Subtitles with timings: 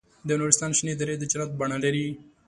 [0.27, 2.07] د نورستان شنې درې د جنت بڼه لري.